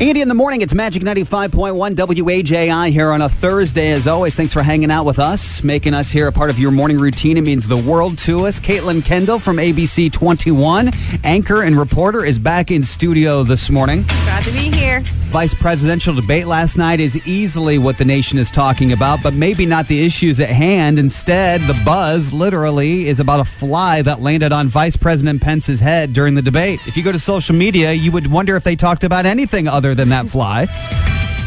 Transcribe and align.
Andy 0.00 0.20
in 0.20 0.26
the 0.26 0.34
morning, 0.34 0.60
it's 0.60 0.74
Magic 0.74 1.04
95.1 1.04 1.94
WAJI 1.94 2.90
here 2.90 3.12
on 3.12 3.22
a 3.22 3.28
Thursday. 3.28 3.92
As 3.92 4.08
always, 4.08 4.34
thanks 4.34 4.52
for 4.52 4.60
hanging 4.60 4.90
out 4.90 5.04
with 5.04 5.20
us, 5.20 5.62
making 5.62 5.94
us 5.94 6.10
here 6.10 6.26
a 6.26 6.32
part 6.32 6.50
of 6.50 6.58
your 6.58 6.72
morning 6.72 6.98
routine. 6.98 7.36
It 7.36 7.42
means 7.42 7.68
the 7.68 7.76
world 7.76 8.18
to 8.18 8.44
us. 8.44 8.58
Caitlin 8.58 9.04
Kendall 9.04 9.38
from 9.38 9.58
ABC 9.58 10.12
21, 10.12 10.90
anchor 11.22 11.62
and 11.62 11.78
reporter, 11.78 12.24
is 12.24 12.40
back 12.40 12.72
in 12.72 12.82
studio 12.82 13.44
this 13.44 13.70
morning. 13.70 14.02
Glad 14.02 14.42
to 14.42 14.52
be 14.52 14.68
here. 14.68 15.00
Vice 15.34 15.54
presidential 15.54 16.14
debate 16.14 16.46
last 16.46 16.76
night 16.76 17.00
is 17.00 17.16
easily 17.26 17.76
what 17.76 17.98
the 17.98 18.04
nation 18.04 18.38
is 18.38 18.52
talking 18.52 18.92
about, 18.92 19.20
but 19.20 19.34
maybe 19.34 19.66
not 19.66 19.88
the 19.88 20.04
issues 20.04 20.38
at 20.38 20.48
hand. 20.48 20.96
Instead, 20.96 21.60
the 21.62 21.80
buzz 21.84 22.32
literally 22.32 23.08
is 23.08 23.18
about 23.18 23.40
a 23.40 23.44
fly 23.44 24.00
that 24.02 24.20
landed 24.20 24.52
on 24.52 24.68
Vice 24.68 24.96
President 24.96 25.42
Pence's 25.42 25.80
head 25.80 26.12
during 26.12 26.36
the 26.36 26.42
debate. 26.42 26.78
If 26.86 26.96
you 26.96 27.02
go 27.02 27.10
to 27.10 27.18
social 27.18 27.54
media, 27.54 27.92
you 27.92 28.12
would 28.12 28.28
wonder 28.30 28.54
if 28.54 28.62
they 28.62 28.76
talked 28.76 29.02
about 29.02 29.26
anything 29.26 29.66
other 29.66 29.83
than 29.92 30.10
that 30.10 30.28
fly. 30.28 30.68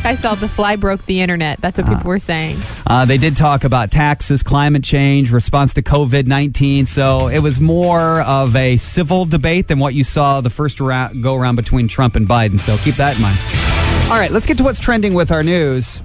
I 0.03 0.15
saw 0.15 0.35
the 0.35 0.47
fly 0.47 0.75
broke 0.75 1.05
the 1.05 1.19
internet. 1.21 1.59
That's 1.59 1.77
what 1.77 1.87
people 1.87 2.07
were 2.07 2.19
saying. 2.19 2.57
Uh, 2.85 3.05
they 3.05 3.17
did 3.17 3.35
talk 3.35 3.63
about 3.63 3.91
taxes, 3.91 4.43
climate 4.43 4.83
change, 4.83 5.31
response 5.31 5.73
to 5.73 5.81
COVID 5.81 6.27
19. 6.27 6.85
So 6.85 7.27
it 7.27 7.39
was 7.39 7.59
more 7.59 8.21
of 8.21 8.55
a 8.55 8.77
civil 8.77 9.25
debate 9.25 9.67
than 9.67 9.79
what 9.79 9.93
you 9.93 10.03
saw 10.03 10.39
the 10.41 10.49
first 10.49 10.79
ra- 10.79 11.09
go 11.19 11.35
around 11.35 11.55
between 11.55 11.87
Trump 11.87 12.15
and 12.15 12.27
Biden. 12.27 12.59
So 12.59 12.77
keep 12.77 12.95
that 12.95 13.15
in 13.15 13.21
mind. 13.21 13.37
All 14.11 14.17
right, 14.17 14.31
let's 14.31 14.45
get 14.45 14.57
to 14.59 14.63
what's 14.63 14.79
trending 14.79 15.13
with 15.13 15.31
our 15.31 15.43
news. 15.43 16.01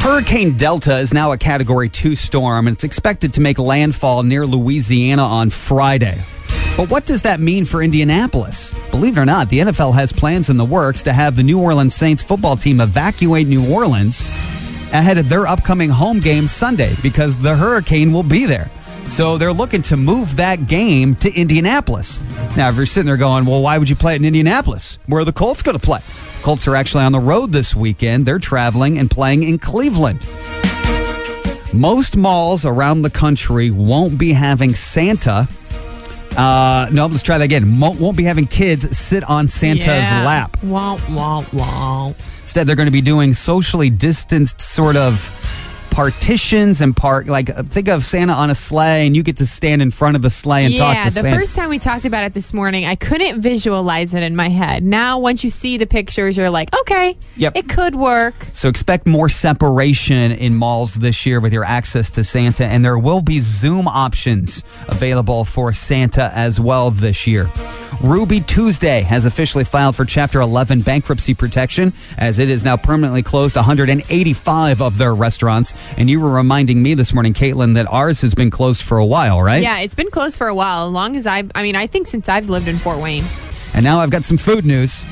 Hurricane 0.00 0.56
Delta 0.56 0.96
is 0.98 1.12
now 1.12 1.32
a 1.32 1.36
Category 1.36 1.88
2 1.88 2.14
storm, 2.14 2.68
and 2.68 2.74
it's 2.74 2.84
expected 2.84 3.34
to 3.34 3.40
make 3.40 3.58
landfall 3.58 4.22
near 4.22 4.46
Louisiana 4.46 5.22
on 5.22 5.50
Friday. 5.50 6.22
But 6.78 6.90
what 6.90 7.06
does 7.06 7.22
that 7.22 7.40
mean 7.40 7.64
for 7.64 7.82
Indianapolis? 7.82 8.72
Believe 8.92 9.18
it 9.18 9.20
or 9.20 9.24
not, 9.24 9.48
the 9.48 9.58
NFL 9.58 9.94
has 9.94 10.12
plans 10.12 10.48
in 10.48 10.56
the 10.56 10.64
works 10.64 11.02
to 11.02 11.12
have 11.12 11.34
the 11.34 11.42
New 11.42 11.60
Orleans 11.60 11.92
Saints 11.92 12.22
football 12.22 12.56
team 12.56 12.80
evacuate 12.80 13.48
New 13.48 13.68
Orleans 13.68 14.22
ahead 14.92 15.18
of 15.18 15.28
their 15.28 15.48
upcoming 15.48 15.90
home 15.90 16.20
game 16.20 16.46
Sunday 16.46 16.94
because 17.02 17.36
the 17.36 17.56
hurricane 17.56 18.12
will 18.12 18.22
be 18.22 18.46
there. 18.46 18.70
So 19.06 19.36
they're 19.36 19.52
looking 19.52 19.82
to 19.82 19.96
move 19.96 20.36
that 20.36 20.68
game 20.68 21.16
to 21.16 21.34
Indianapolis. 21.34 22.22
Now, 22.56 22.68
if 22.68 22.76
you're 22.76 22.86
sitting 22.86 23.08
there 23.08 23.16
going, 23.16 23.44
well, 23.44 23.60
why 23.60 23.76
would 23.76 23.90
you 23.90 23.96
play 23.96 24.14
it 24.14 24.20
in 24.20 24.24
Indianapolis? 24.24 25.00
Where 25.06 25.22
are 25.22 25.24
the 25.24 25.32
Colts 25.32 25.62
going 25.62 25.76
to 25.76 25.84
play? 25.84 25.98
Colts 26.42 26.68
are 26.68 26.76
actually 26.76 27.02
on 27.02 27.10
the 27.10 27.18
road 27.18 27.50
this 27.50 27.74
weekend. 27.74 28.24
They're 28.24 28.38
traveling 28.38 29.00
and 29.00 29.10
playing 29.10 29.42
in 29.42 29.58
Cleveland. 29.58 30.24
Most 31.72 32.16
malls 32.16 32.64
around 32.64 33.02
the 33.02 33.10
country 33.10 33.72
won't 33.72 34.16
be 34.16 34.32
having 34.32 34.76
Santa. 34.76 35.48
Uh, 36.36 36.88
no, 36.92 37.06
let's 37.06 37.22
try 37.22 37.38
that 37.38 37.44
again. 37.44 37.78
Mo- 37.78 37.96
won't 37.98 38.16
be 38.16 38.24
having 38.24 38.46
kids 38.46 38.96
sit 38.96 39.24
on 39.24 39.48
Santa's 39.48 39.86
Yeah. 39.86 40.24
lap. 40.24 40.56
Womp, 40.64 40.98
womp, 41.06 41.46
womp. 41.46 42.14
Instead, 42.42 42.66
they're 42.66 42.76
going 42.76 42.86
to 42.86 42.92
be 42.92 43.00
doing 43.00 43.34
socially 43.34 43.90
distanced 43.90 44.60
sort 44.60 44.96
of 44.96 45.30
partitions 45.98 46.80
and 46.80 46.96
part 46.96 47.26
like 47.26 47.50
uh, 47.50 47.60
think 47.64 47.88
of 47.88 48.04
Santa 48.04 48.32
on 48.32 48.50
a 48.50 48.54
sleigh 48.54 49.04
and 49.08 49.16
you 49.16 49.24
get 49.24 49.38
to 49.38 49.44
stand 49.44 49.82
in 49.82 49.90
front 49.90 50.14
of 50.14 50.22
the 50.22 50.30
sleigh 50.30 50.64
and 50.64 50.76
talk 50.76 50.94
to 50.94 51.10
Santa. 51.10 51.28
yeah, 51.28 51.34
the 51.34 51.40
first 51.40 51.56
time 51.56 51.68
we 51.70 51.80
talked 51.80 52.04
about 52.04 52.22
it 52.22 52.34
this 52.34 52.54
morning, 52.54 52.84
I 52.84 52.94
couldn't 52.94 53.40
visualize 53.40 54.14
it 54.14 54.22
in 54.22 54.36
my 54.36 54.48
head. 54.48 54.84
Now, 54.84 55.18
once 55.18 55.42
you 55.42 55.50
see 55.50 55.76
the 55.76 55.88
pictures, 55.88 56.36
you're 56.36 56.50
like, 56.50 56.72
okay, 56.82 57.16
Yep. 57.36 57.56
it 57.56 57.68
could 57.68 57.96
work. 57.96 58.34
So 58.52 58.68
expect 58.68 59.08
more 59.08 59.28
separation 59.28 60.30
in 60.30 60.54
malls 60.54 60.94
this 60.94 61.26
year 61.26 61.40
with 61.40 61.52
your 61.52 61.64
access 61.64 62.10
to 62.10 62.22
Santa, 62.22 62.64
and 62.64 62.84
there 62.84 62.96
will 62.96 63.20
be 63.20 63.40
Zoom 63.40 63.88
options 63.88 64.62
available 64.86 65.44
for 65.44 65.72
Santa 65.72 66.30
as 66.32 66.60
well 66.60 66.92
this 66.92 67.26
year. 67.26 67.50
Ruby 68.00 68.40
Tuesday 68.40 69.00
has 69.00 69.26
officially 69.26 69.64
filed 69.64 69.96
for 69.96 70.04
Chapter 70.04 70.40
11 70.40 70.82
bankruptcy 70.82 71.34
protection 71.34 71.92
as 72.16 72.38
it 72.38 72.48
is 72.48 72.64
now 72.64 72.76
permanently 72.76 73.24
closed 73.24 73.56
185 73.56 74.80
of 74.80 74.98
their 74.98 75.12
restaurants. 75.16 75.74
And 75.96 76.08
you 76.08 76.20
were 76.20 76.30
reminding 76.30 76.82
me 76.82 76.94
this 76.94 77.12
morning, 77.12 77.32
Caitlin, 77.32 77.74
that 77.74 77.86
ours 77.90 78.20
has 78.22 78.34
been 78.34 78.50
closed 78.50 78.82
for 78.82 78.98
a 78.98 79.06
while, 79.06 79.40
right? 79.40 79.62
Yeah, 79.62 79.78
it's 79.80 79.94
been 79.94 80.10
closed 80.10 80.36
for 80.36 80.46
a 80.46 80.54
while. 80.54 80.86
As 80.86 80.92
long 80.92 81.16
as 81.16 81.26
I, 81.26 81.44
I 81.54 81.62
mean, 81.62 81.76
I 81.76 81.86
think 81.86 82.06
since 82.06 82.28
I've 82.28 82.48
lived 82.48 82.68
in 82.68 82.78
Fort 82.78 82.98
Wayne. 82.98 83.24
And 83.74 83.84
now 83.84 84.00
I've 84.00 84.10
got 84.10 84.24
some 84.24 84.38
food 84.38 84.64
news. 84.64 85.04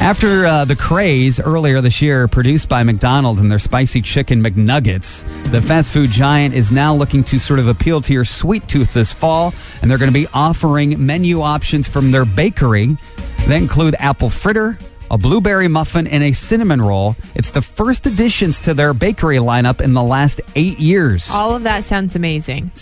After 0.00 0.46
uh, 0.46 0.64
the 0.64 0.76
craze 0.76 1.38
earlier 1.40 1.82
this 1.82 2.00
year, 2.00 2.26
produced 2.26 2.70
by 2.70 2.82
McDonald's 2.82 3.38
and 3.42 3.50
their 3.50 3.58
spicy 3.58 4.00
chicken 4.00 4.42
McNuggets, 4.42 5.24
the 5.50 5.60
fast 5.60 5.92
food 5.92 6.10
giant 6.10 6.54
is 6.54 6.72
now 6.72 6.94
looking 6.94 7.22
to 7.24 7.38
sort 7.38 7.60
of 7.60 7.68
appeal 7.68 8.00
to 8.00 8.12
your 8.14 8.24
sweet 8.24 8.66
tooth 8.66 8.94
this 8.94 9.12
fall, 9.12 9.52
and 9.82 9.90
they're 9.90 9.98
going 9.98 10.10
to 10.10 10.18
be 10.18 10.26
offering 10.32 11.04
menu 11.04 11.42
options 11.42 11.86
from 11.86 12.12
their 12.12 12.24
bakery 12.24 12.96
that 13.46 13.56
include 13.56 13.94
apple 13.98 14.30
fritter, 14.30 14.78
a 15.10 15.18
blueberry 15.18 15.68
muffin, 15.68 16.06
and 16.06 16.22
a 16.22 16.32
cinnamon 16.32 16.80
roll. 16.80 17.16
It's 17.34 17.50
the 17.50 17.62
first 17.62 18.06
additions 18.06 18.58
to 18.60 18.74
their 18.74 18.94
bakery 18.94 19.38
lineup 19.38 19.80
in 19.80 19.92
the 19.92 20.02
last 20.02 20.40
eight 20.54 20.78
years. 20.78 21.30
All 21.32 21.54
of 21.54 21.64
that 21.64 21.84
sounds 21.84 22.16
amazing. 22.16 22.70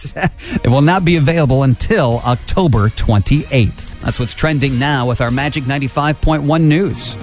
It 0.64 0.68
will 0.68 0.82
not 0.82 1.04
be 1.04 1.16
available 1.16 1.62
until 1.62 2.20
October 2.24 2.88
28th. 2.90 4.00
That's 4.00 4.18
what's 4.18 4.34
trending 4.34 4.78
now 4.78 5.06
with 5.06 5.20
our 5.20 5.30
Magic 5.30 5.64
95.1 5.64 6.62
news. 6.62 7.16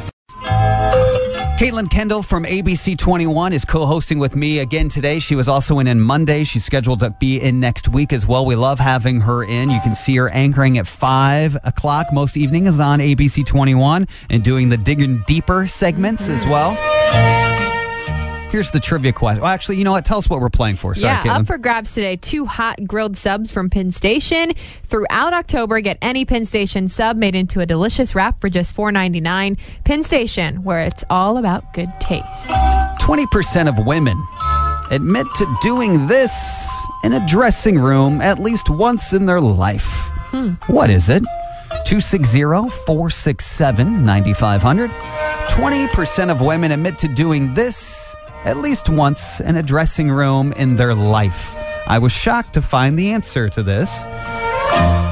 Caitlin 1.58 1.90
Kendall 1.90 2.22
from 2.22 2.44
ABC 2.44 2.98
21 2.98 3.54
is 3.54 3.64
co 3.64 3.86
hosting 3.86 4.20
with 4.20 4.36
me 4.36 4.60
again 4.60 4.90
today. 4.90 5.20
She 5.20 5.38
was 5.38 5.48
also 5.48 5.80
in 5.80 5.88
on 5.88 6.02
Monday. 6.02 6.44
She's 6.44 6.66
scheduled 6.66 7.00
to 7.00 7.12
be 7.12 7.40
in 7.40 7.62
next 7.62 7.88
week 7.88 8.12
as 8.12 8.28
well. 8.28 8.46
We 8.46 8.56
love 8.56 8.78
having 8.78 9.22
her 9.22 9.46
in. 9.46 9.70
You 9.70 9.80
can 9.80 9.96
see 9.96 10.18
her 10.18 10.28
anchoring 10.28 10.78
at 10.80 10.86
5 10.86 11.56
o'clock 11.64 12.08
most 12.12 12.36
evenings 12.36 12.68
is 12.68 12.80
on 12.82 13.00
ABC 13.00 13.46
21 13.46 14.06
and 14.30 14.44
doing 14.44 14.68
the 14.68 14.76
Digging 14.76 15.24
Deeper 15.28 15.66
segments 15.66 16.28
as 16.28 16.46
well. 16.46 17.55
Here's 18.56 18.72
the 18.72 18.80
trivia 18.80 19.12
question. 19.12 19.42
Well, 19.42 19.52
actually, 19.52 19.76
you 19.76 19.84
know 19.84 19.92
what? 19.92 20.06
Tell 20.06 20.18
us 20.18 20.30
what 20.30 20.40
we're 20.40 20.50
playing 20.50 20.78
for. 20.78 20.96
Sorry, 20.96 21.12
yeah, 21.12 21.22
Caitlin. 21.24 21.42
up 21.42 21.48
for 21.48 21.58
grabs 21.58 21.94
today. 21.94 22.16
Two 22.16 22.46
hot 22.46 22.88
grilled 22.88 23.18
subs 23.18 23.52
from 23.52 23.70
Penn 23.70 23.92
Station. 23.92 24.54
Throughout 24.86 25.34
October, 25.34 25.82
get 25.82 25.98
any 26.02 26.24
Penn 26.24 26.46
Station 26.46 26.88
sub 26.88 27.18
made 27.18 27.36
into 27.36 27.60
a 27.60 27.66
delicious 27.66 28.16
wrap 28.16 28.40
for 28.40 28.48
just 28.50 28.74
$4.99. 28.74 29.60
Penn 29.84 30.04
Station, 30.04 30.64
where 30.64 30.80
it's 30.80 31.04
all 31.10 31.38
about 31.38 31.74
good 31.74 31.90
taste. 32.00 32.50
20% 33.02 33.68
of 33.68 33.86
women 33.86 34.24
admit 34.90 35.28
to 35.36 35.58
doing 35.62 36.08
this 36.08 36.88
in 37.04 37.12
a 37.12 37.28
dressing 37.28 37.78
room 37.78 38.22
at 38.22 38.40
least 38.40 38.70
once 38.70 39.12
in 39.12 39.26
their 39.26 39.42
life. 39.42 40.08
Hmm. 40.32 40.52
What 40.74 40.90
is 40.90 41.10
it? 41.10 41.24
260 41.84 42.40
467 42.86 44.06
9500. 44.06 44.90
20% 44.92 46.32
of 46.32 46.40
women 46.40 46.72
admit 46.72 46.98
to 47.00 47.10
doing 47.10 47.54
this 47.54 48.16
at 48.46 48.58
least 48.58 48.90
once 48.90 49.42
in 49.42 49.58
a 49.58 49.64
dressing 49.64 50.10
room 50.10 50.54
in 50.54 50.76
their 50.76 50.94
life. 50.96 51.54
I 51.88 52.00
was 52.00 52.12
shocked 52.12 52.54
to 52.54 52.62
find 52.62 52.98
the 52.98 53.12
answer 53.12 53.50
to 53.50 53.64
this. 53.64 54.06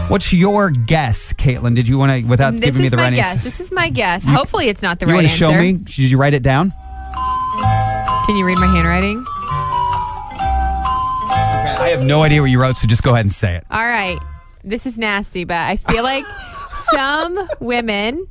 What's 0.09 0.31
your 0.31 0.69
guess, 0.69 1.33
Caitlin? 1.33 1.75
Did 1.75 1.87
you 1.87 1.97
want 1.97 2.11
to, 2.11 2.23
without 2.27 2.51
this 2.51 2.61
giving 2.61 2.83
me 2.83 2.89
the 2.89 2.97
right 2.97 3.13
guess. 3.13 3.33
answer? 3.33 3.43
This 3.43 3.59
is 3.59 3.71
my 3.71 3.89
guess. 3.89 4.25
Hopefully, 4.25 4.69
it's 4.69 4.81
not 4.81 4.99
the 4.99 5.05
you 5.05 5.11
right 5.11 5.17
want 5.23 5.27
to 5.27 5.33
answer. 5.33 5.45
show 5.55 5.61
me? 5.61 5.73
Did 5.73 5.97
you 5.97 6.17
write 6.17 6.33
it 6.33 6.43
down? 6.43 6.71
Can 8.25 8.37
you 8.37 8.45
read 8.45 8.57
my 8.57 8.67
handwriting? 8.67 9.17
Okay, 11.31 11.83
I 11.83 11.89
have 11.89 12.03
no 12.03 12.23
idea 12.23 12.41
what 12.41 12.51
you 12.51 12.61
wrote, 12.61 12.77
so 12.77 12.87
just 12.87 13.03
go 13.03 13.13
ahead 13.13 13.25
and 13.25 13.31
say 13.31 13.55
it. 13.55 13.65
All 13.71 13.85
right. 13.85 14.19
This 14.63 14.85
is 14.85 14.97
nasty, 14.97 15.43
but 15.43 15.57
I 15.57 15.77
feel 15.77 16.03
like 16.03 16.23
some 16.91 17.47
women 17.59 18.27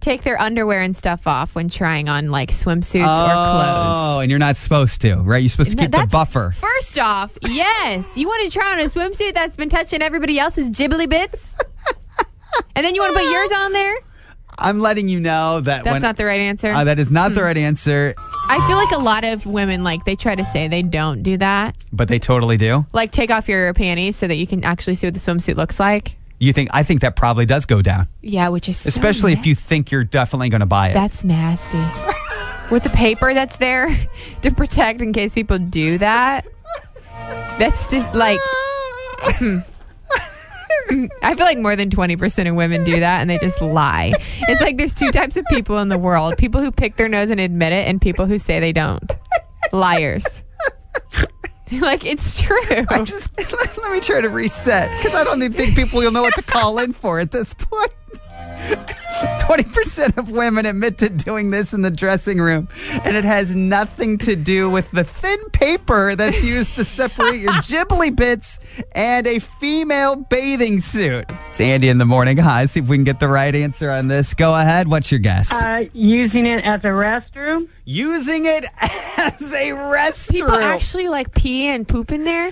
take 0.00 0.22
their 0.22 0.40
underwear 0.40 0.80
and 0.80 0.96
stuff 0.96 1.26
off 1.26 1.54
when 1.54 1.68
trying 1.68 2.08
on 2.08 2.30
like 2.30 2.50
swimsuits 2.50 3.00
or 3.02 3.32
clothes. 3.32 3.96
Oh, 3.96 4.18
and 4.20 4.30
you're 4.30 4.38
not 4.38 4.56
supposed 4.56 5.00
to, 5.02 5.16
right? 5.16 5.38
You're 5.42 5.48
supposed 5.50 5.70
to 5.72 5.76
No, 5.76 5.82
keep 5.82 5.90
the 5.92 6.06
buffer. 6.10 6.52
First 6.52 6.98
off, 6.98 7.36
yes, 7.42 8.16
you 8.16 8.26
want 8.26 8.50
to 8.50 8.58
try 8.58 8.72
on 8.72 8.80
a 8.80 8.84
swimsuit 8.84 9.34
that's 9.34 9.56
been 9.56 9.68
touching 9.68 10.02
everybody 10.02 10.38
else's 10.38 10.70
jibbly 10.70 11.08
bits, 11.08 11.54
and 12.74 12.84
then 12.84 12.94
you 12.94 13.00
want 13.02 13.14
to 13.14 13.20
put 13.22 13.30
yours 13.30 13.52
on 13.52 13.72
there. 13.72 13.96
I'm 14.58 14.80
letting 14.80 15.08
you 15.08 15.20
know 15.20 15.60
that 15.60 15.84
That's 15.84 15.94
when, 15.94 16.02
not 16.02 16.16
the 16.18 16.26
right 16.26 16.40
answer. 16.40 16.68
uh, 16.68 16.84
that 16.84 16.98
is 16.98 17.10
not 17.10 17.32
the 17.32 17.42
right 17.42 17.56
answer, 17.56 18.14
I 18.48 18.66
feel 18.66 18.76
like 18.76 18.90
a 18.90 18.98
lot 18.98 19.24
of 19.24 19.46
women 19.46 19.82
like 19.84 20.04
they 20.04 20.16
try 20.16 20.34
to 20.34 20.44
say 20.44 20.68
they 20.68 20.82
don't 20.82 21.22
do 21.22 21.36
that, 21.38 21.76
but 21.92 22.08
they 22.08 22.18
totally 22.18 22.56
do. 22.58 22.84
like 22.92 23.10
take 23.12 23.30
off 23.30 23.48
your 23.48 23.72
panties 23.74 24.16
so 24.16 24.26
that 24.26 24.34
you 24.34 24.46
can 24.46 24.64
actually 24.64 24.96
see 24.96 25.06
what 25.06 25.14
the 25.14 25.20
swimsuit 25.20 25.56
looks 25.56 25.78
like. 25.80 26.16
You 26.40 26.54
think? 26.54 26.70
I 26.72 26.82
think 26.82 27.02
that 27.02 27.16
probably 27.16 27.44
does 27.44 27.66
go 27.66 27.82
down, 27.82 28.08
Yeah, 28.22 28.48
which 28.48 28.66
is 28.68 28.78
so 28.78 28.88
especially 28.88 29.34
if 29.34 29.44
you 29.44 29.54
think 29.54 29.90
you're 29.90 30.04
definitely 30.04 30.48
going 30.48 30.60
to 30.60 30.66
buy 30.66 30.88
it. 30.88 30.94
That's 30.94 31.22
nasty. 31.22 31.78
With 32.72 32.82
the 32.82 32.90
paper 32.90 33.34
that's 33.34 33.58
there 33.58 33.88
to 34.42 34.50
protect 34.50 35.02
in 35.02 35.12
case 35.12 35.34
people 35.34 35.58
do 35.58 35.98
that. 35.98 36.46
That's 37.58 37.90
just 37.90 38.14
like 38.14 38.38
hmm. 39.22 39.58
I 41.22 41.34
feel 41.34 41.44
like 41.44 41.58
more 41.58 41.76
than 41.76 41.90
20% 41.90 42.48
of 42.48 42.54
women 42.54 42.84
do 42.84 42.98
that 43.00 43.20
and 43.20 43.28
they 43.28 43.38
just 43.38 43.60
lie. 43.60 44.12
It's 44.48 44.62
like 44.62 44.78
there's 44.78 44.94
two 44.94 45.10
types 45.10 45.36
of 45.36 45.44
people 45.46 45.78
in 45.78 45.88
the 45.88 45.98
world 45.98 46.38
people 46.38 46.62
who 46.62 46.72
pick 46.72 46.96
their 46.96 47.08
nose 47.08 47.28
and 47.28 47.38
admit 47.38 47.72
it, 47.74 47.86
and 47.86 48.00
people 48.00 48.24
who 48.24 48.38
say 48.38 48.60
they 48.60 48.72
don't. 48.72 49.14
Liars. 49.72 50.42
like 51.80 52.04
it's 52.04 52.40
true. 52.40 52.58
I 52.88 53.04
just 53.04 53.30
let 53.78 53.92
me 53.92 54.00
try 54.00 54.20
to 54.20 54.28
reset 54.28 54.90
because 54.92 55.14
I 55.14 55.24
don't 55.24 55.40
think 55.40 55.76
people 55.76 56.00
will 56.00 56.10
know 56.10 56.22
what 56.22 56.34
to 56.34 56.42
call 56.42 56.78
in 56.78 56.92
for 56.92 57.20
at 57.20 57.30
this 57.30 57.54
point. 57.54 57.92
20% 59.20 60.16
of 60.16 60.30
women 60.30 60.64
admit 60.64 60.96
to 60.98 61.08
doing 61.10 61.50
this 61.50 61.74
in 61.74 61.82
the 61.82 61.90
dressing 61.90 62.38
room, 62.38 62.68
and 63.04 63.16
it 63.16 63.24
has 63.24 63.54
nothing 63.54 64.16
to 64.18 64.34
do 64.36 64.70
with 64.70 64.90
the 64.92 65.04
thin 65.04 65.38
paper 65.50 66.14
that's 66.14 66.42
used 66.44 66.74
to 66.76 66.84
separate 66.84 67.40
your 67.40 67.52
ghibli 67.62 68.14
bits 68.14 68.58
and 68.92 69.26
a 69.26 69.38
female 69.38 70.16
bathing 70.16 70.78
suit. 70.80 71.26
It's 71.48 71.60
Andy 71.60 71.88
in 71.88 71.98
the 71.98 72.04
morning. 72.06 72.36
Hi, 72.38 72.64
see 72.66 72.80
if 72.80 72.88
we 72.88 72.96
can 72.96 73.04
get 73.04 73.20
the 73.20 73.28
right 73.28 73.54
answer 73.54 73.90
on 73.90 74.08
this. 74.08 74.32
Go 74.34 74.54
ahead. 74.54 74.88
What's 74.88 75.10
your 75.10 75.20
guess? 75.20 75.52
Uh, 75.52 75.84
using 75.92 76.46
it 76.46 76.64
as 76.64 76.80
a 76.84 76.88
restroom. 76.88 77.68
Using 77.84 78.46
it 78.46 78.64
as 78.80 79.52
a 79.52 79.70
restroom. 79.72 80.30
People 80.32 80.52
actually 80.52 81.08
like 81.08 81.34
pee 81.34 81.66
and 81.66 81.86
poop 81.86 82.12
in 82.12 82.24
there. 82.24 82.50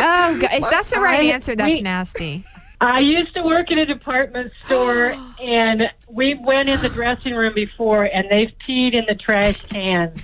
Oh, 0.00 0.38
God. 0.40 0.50
If 0.52 0.70
that's 0.70 0.90
the 0.90 1.00
right 1.00 1.20
I- 1.20 1.24
answer, 1.24 1.54
that's 1.56 1.70
we- 1.72 1.80
nasty. 1.82 2.44
I 2.80 3.00
used 3.00 3.34
to 3.34 3.42
work 3.42 3.70
in 3.70 3.78
a 3.78 3.86
department 3.86 4.52
store, 4.64 5.14
and 5.42 5.82
we 6.08 6.34
went 6.34 6.68
in 6.68 6.80
the 6.80 6.88
dressing 6.88 7.34
room 7.34 7.52
before, 7.54 8.04
and 8.04 8.28
they've 8.30 8.52
peed 8.66 8.94
in 8.94 9.04
the 9.06 9.14
trash 9.14 9.60
can. 9.62 10.14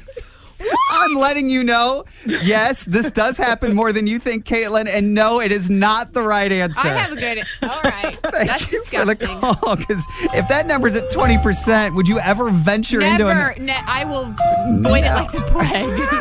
I'm 0.91 1.15
letting 1.17 1.51
you 1.51 1.63
know. 1.63 2.07
Yes, 2.25 2.87
this 2.87 3.11
does 3.11 3.37
happen 3.37 3.75
more 3.75 3.93
than 3.93 4.07
you 4.07 4.19
think, 4.19 4.47
Caitlin. 4.47 4.89
And 4.89 5.13
no, 5.13 5.39
it 5.39 5.53
is 5.53 5.69
not 5.69 6.15
the 6.15 6.23
right 6.23 6.51
answer. 6.51 6.81
I 6.83 6.95
have 6.95 7.13
a 7.13 7.17
good. 7.17 7.45
All 7.63 7.83
right, 7.85 8.17
Thank 8.33 8.49
that's 8.49 8.73
you 8.73 8.83
for 8.85 9.05
the 9.05 9.15
disgusting. 9.15 9.39
call. 9.39 9.77
Because 9.77 10.03
if 10.33 10.49
that 10.49 10.67
number's 10.67 10.97
at 10.97 11.11
20%, 11.13 11.95
would 11.95 12.09
you 12.09 12.19
ever 12.21 12.49
venture 12.49 13.03
into 13.03 13.25
Never. 13.25 13.49
an. 13.51 13.67
Ne- 13.67 13.83
I 13.87 14.05
will 14.07 14.35
avoid 14.79 15.05
it 15.05 15.11
like 15.13 15.31
the 15.31 15.43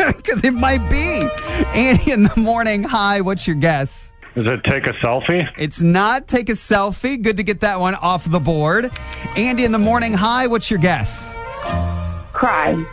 plague. 0.01 0.15
Because 0.17 0.43
it 0.43 0.51
might 0.53 0.87
be. 0.89 1.27
Andy 1.73 2.11
in 2.11 2.23
the 2.23 2.33
morning. 2.37 2.83
Hi, 2.83 3.21
what's 3.21 3.47
your 3.47 3.55
guess? 3.55 4.11
Does 4.35 4.47
it 4.47 4.65
take 4.65 4.85
a 4.85 4.91
selfie? 4.93 5.47
It's 5.57 5.81
not 5.81 6.27
take 6.27 6.49
a 6.49 6.53
selfie. 6.53 7.21
Good 7.21 7.37
to 7.37 7.43
get 7.43 7.61
that 7.61 7.79
one 7.79 7.95
off 7.95 8.29
the 8.29 8.39
board. 8.39 8.91
Andy 9.37 9.63
in 9.63 9.71
the 9.71 9.79
morning. 9.79 10.11
Hi, 10.13 10.47
what's 10.47 10.69
your 10.69 10.79
guess? 10.79 11.33
Cry. 12.33 12.83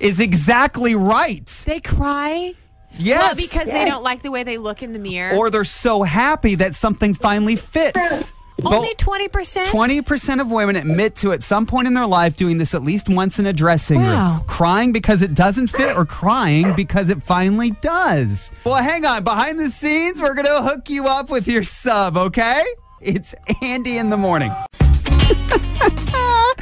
Is 0.00 0.20
exactly 0.20 0.94
right. 0.94 1.46
they 1.66 1.80
cry. 1.80 2.54
Yes. 2.98 3.20
Well, 3.20 3.36
because 3.36 3.66
they 3.66 3.84
don't 3.84 4.02
like 4.02 4.22
the 4.22 4.30
way 4.30 4.42
they 4.42 4.56
look 4.56 4.82
in 4.82 4.92
the 4.92 4.98
mirror. 4.98 5.36
or 5.36 5.50
they're 5.50 5.64
so 5.64 6.02
happy 6.02 6.54
that 6.54 6.74
something 6.74 7.12
finally 7.12 7.56
fits. 7.56 8.32
Only 8.64 8.94
twenty 8.94 9.28
percent. 9.28 9.68
20% 9.68 10.40
of 10.40 10.50
women 10.50 10.76
admit 10.76 11.14
to 11.16 11.32
at 11.32 11.42
some 11.42 11.66
point 11.66 11.86
in 11.86 11.94
their 11.94 12.06
life 12.06 12.36
doing 12.36 12.56
this 12.58 12.74
at 12.74 12.82
least 12.82 13.08
once 13.08 13.38
in 13.38 13.44
a 13.46 13.52
dressing 13.52 14.00
Wow. 14.00 14.36
room. 14.38 14.44
Crying 14.46 14.92
because 14.92 15.20
it 15.20 15.34
doesn't 15.34 15.66
fit 15.66 15.94
or 15.96 16.04
crying 16.06 16.74
because 16.74 17.10
it 17.10 17.22
finally 17.22 17.70
does. 17.72 18.50
Well, 18.64 18.82
hang 18.82 19.04
on. 19.04 19.24
Behind 19.24 19.58
the 19.60 19.68
scenes, 19.68 20.20
we're 20.22 20.34
going 20.34 20.46
to 20.46 20.62
hook 20.62 20.88
you 20.88 21.06
up 21.06 21.28
with 21.30 21.46
your 21.48 21.62
sub, 21.64 22.16
okay? 22.16 22.64
It's 23.02 23.34
Andy 23.60 23.98
in 23.98 24.08
the 24.10 24.16
morning. 24.16 24.52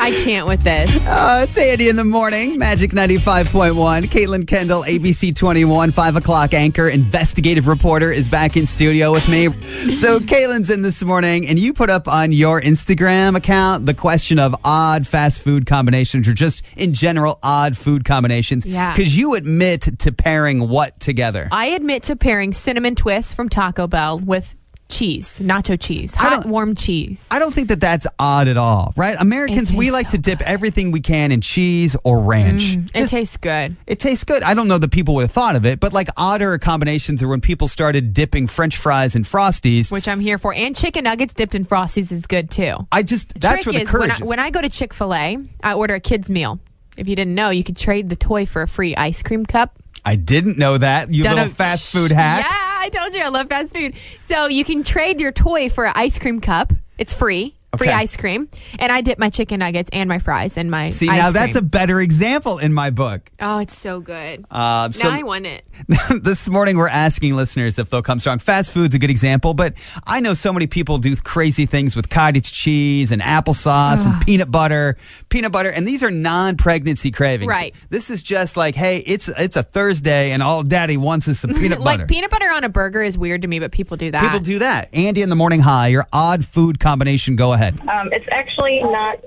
I 0.05 0.11
can't 0.23 0.47
with 0.47 0.63
this. 0.63 0.91
Uh, 1.07 1.47
it's 1.49 1.57
Andy 1.57 1.89
in 1.89 1.97
the 1.97 2.05
morning, 2.05 2.59
Magic 2.59 2.91
95.1. 2.91 4.05
Caitlin 4.05 4.47
Kendall, 4.47 4.83
ABC 4.83 5.35
21, 5.35 5.93
5 5.93 6.17
o'clock 6.17 6.53
anchor, 6.53 6.89
investigative 6.89 7.67
reporter, 7.69 8.13
is 8.13 8.29
back 8.29 8.57
in 8.57 8.67
studio 8.67 9.13
with 9.13 9.27
me. 9.29 9.47
So, 9.93 10.19
Caitlin's 10.21 10.69
in 10.69 10.83
this 10.83 11.03
morning, 11.03 11.47
and 11.47 11.59
you 11.59 11.73
put 11.73 11.89
up 11.89 12.07
on 12.07 12.33
your 12.33 12.61
Instagram 12.61 13.35
account 13.35 13.87
the 13.87 13.95
question 13.95 14.39
of 14.39 14.55
odd 14.63 15.07
fast 15.07 15.41
food 15.41 15.65
combinations 15.65 16.29
or 16.29 16.35
just 16.35 16.65
in 16.77 16.93
general 16.93 17.39
odd 17.43 17.75
food 17.75 18.05
combinations. 18.05 18.67
Yeah. 18.67 18.93
Because 18.93 19.17
you 19.17 19.35
admit 19.35 20.01
to 20.01 20.13
pairing 20.13 20.69
what 20.69 21.01
together? 21.01 21.49
I 21.51 21.67
admit 21.67 22.03
to 22.05 22.17
pairing 22.17 22.53
cinnamon 22.53 22.95
twists 22.95 23.33
from 23.33 23.49
Taco 23.49 23.87
Bell 23.87 24.19
with 24.19 24.55
cheese, 24.95 25.41
nacho 25.41 25.79
cheese, 25.79 26.15
hot 26.15 26.47
warm 26.47 26.75
cheese. 26.75 27.27
I 27.31 27.39
don't 27.39 27.53
think 27.53 27.69
that 27.69 27.81
that's 27.81 28.07
odd 28.19 28.49
at 28.49 28.57
all, 28.57 28.93
right? 28.97 29.17
Americans, 29.19 29.73
we 29.73 29.91
like 29.91 30.07
so 30.11 30.17
to 30.17 30.19
dip 30.23 30.41
everything 30.43 30.93
we 30.93 31.01
can 31.01 31.33
in 31.33 31.41
cheese 31.41 31.97
or 32.05 32.21
ranch. 32.21 32.77
Mm, 32.77 32.87
it 32.95 32.99
Just- 33.01 33.11
tastes 33.11 33.37
good. 33.37 33.77
It 33.87 33.99
tastes 34.01 34.25
good. 34.25 34.43
I 34.43 34.55
don't 34.55 34.69
know 34.69 34.79
that 34.79 34.91
people 34.91 35.15
would 35.17 35.23
have 35.23 35.33
thought 35.33 35.57
of 35.57 35.67
it, 35.67 35.81
but 35.81 35.93
like 35.93 36.09
odder 36.17 36.57
combinations 36.59 37.23
are 37.23 37.29
when 37.29 37.41
people 37.41 37.67
started 37.69 38.13
dipping 38.13 38.47
French 38.47 38.77
fries 38.77 39.17
in 39.17 39.25
Frosties. 39.25 39.91
which 39.93 40.07
I'm 40.09 40.21
here 40.21 40.39
for. 40.39 40.55
And 40.55 40.75
chicken 40.77 41.05
nuggets 41.05 41.35
dipped 41.35 41.55
in 41.55 41.65
Frosties 41.65 42.13
is 42.13 42.27
good 42.27 42.51
too. 42.51 42.87
I 42.93 43.03
just 43.03 43.41
that's 43.41 43.65
Trick 43.65 43.75
where 43.75 43.85
the 43.85 43.89
is 43.89 43.93
when 43.93 44.01
courage 44.01 44.21
I, 44.21 44.23
is. 44.25 44.29
when 44.29 44.39
I 44.39 44.51
go 44.51 44.61
to 44.63 44.69
Chick 44.69 44.95
Fil 44.95 45.13
A, 45.15 45.39
I 45.63 45.75
order 45.75 45.95
a 45.95 46.01
kids 46.01 46.31
meal. 46.31 46.61
If 46.97 47.09
you 47.09 47.17
didn't 47.17 47.35
know, 47.35 47.51
you 47.51 47.65
could 47.65 47.77
trade 47.77 48.09
the 48.09 48.17
toy 48.17 48.47
for 48.47 48.63
a 48.63 48.69
free 48.69 48.95
ice 48.95 49.23
cream 49.23 49.45
cup. 49.45 49.77
I 50.05 50.17
didn't 50.17 50.59
know 50.59 50.77
that. 50.79 51.13
You 51.13 51.23
Done 51.25 51.37
little 51.37 51.51
a- 51.51 51.55
fast 51.55 51.91
food 51.93 52.11
hack. 52.13 52.45
Yeah, 52.49 52.64
I 52.85 52.91
told 52.91 53.15
you 53.15 53.23
I 53.23 53.29
love 53.29 53.49
fast 53.49 53.75
food. 53.75 53.95
So 54.21 54.47
you 54.47 54.63
can 54.63 54.83
trade 54.83 55.19
your 55.19 55.33
toy 55.33 55.71
for 55.71 55.87
an 55.87 55.95
ice 55.97 56.19
cream 56.19 56.39
cup. 56.39 56.75
It's 56.99 57.15
free. 57.15 57.57
Free 57.77 57.89
Okay. 57.89 57.97
ice 57.97 58.17
cream. 58.17 58.49
And 58.79 58.91
I 58.93 59.01
dip 59.01 59.19
my 59.19 59.31
chicken 59.31 59.59
nuggets 59.61 59.91
and 59.93 60.09
my 60.09 60.19
fries 60.19 60.57
in 60.57 60.71
my 60.71 60.91
See, 60.91 61.09
ice 61.09 61.19
now 61.19 61.31
that's 61.31 61.57
a 61.57 61.61
cream. 61.61 61.69
better 61.69 62.01
example 62.01 62.59
in 62.59 62.73
my 62.73 62.91
book. 62.91 63.31
Oh, 63.41 63.59
it's 63.59 63.77
so 63.77 64.01
good. 64.01 64.45
Uh, 64.51 64.91
so 64.91 65.09
now 65.09 65.15
I 65.17 65.23
want 65.23 65.47
it. 65.47 65.65
this 66.23 66.49
morning 66.49 66.77
we're 66.77 66.89
asking 66.89 67.35
listeners 67.37 67.79
if 67.79 67.91
they'll 67.91 68.03
come 68.03 68.21
strong. 68.21 68.39
Fast 68.39 68.73
food's 68.73 68.95
a 68.95 68.99
good 68.99 69.11
example, 69.11 69.55
but 69.55 69.75
I 70.07 70.21
know 70.21 70.35
so 70.35 70.53
many 70.53 70.67
people 70.67 70.99
do 70.99 71.15
crazy 71.17 71.67
things 71.67 71.97
with 71.97 72.09
cottage 72.09 72.53
cheese 72.53 73.11
and 73.13 73.21
applesauce 73.23 74.07
and 74.07 74.25
peanut 74.25 74.51
butter, 74.51 74.97
peanut 75.29 75.53
butter, 75.53 75.71
and 75.71 75.87
these 75.87 76.03
are 76.03 76.11
non-pregnancy 76.11 77.11
cravings. 77.11 77.49
Right. 77.49 77.75
This 77.89 78.11
is 78.11 78.23
just 78.23 78.57
like, 78.57 78.75
hey, 78.75 78.99
it's 78.99 79.29
it's 79.29 79.57
a 79.57 79.63
Thursday 79.63 80.31
and 80.33 80.43
all 80.43 80.63
Daddy 80.63 80.97
wants 80.97 81.29
is 81.29 81.41
some 81.41 81.51
peanut 81.55 81.79
butter. 81.79 81.99
like 82.01 82.09
peanut 82.09 82.31
butter 82.31 82.47
on 82.53 82.65
a 82.65 82.69
burger 82.69 83.03
is 83.03 83.17
weird 83.19 83.43
to 83.43 83.49
me, 83.49 83.59
but 83.59 83.73
people 83.73 83.97
do 83.97 84.11
that. 84.11 84.23
People 84.23 84.41
do 84.41 84.59
that. 84.61 84.89
Andy 84.95 85.23
in 85.23 85.29
the 85.29 85.37
morning 85.37 85.61
hi, 85.61 85.89
your 85.89 86.07
odd 86.13 86.45
food 86.45 86.79
combination. 86.79 87.37
Go 87.37 87.53
ahead. 87.53 87.64
Um, 87.89 88.13
it's 88.13 88.27
actually 88.31 88.83
not 88.83 89.19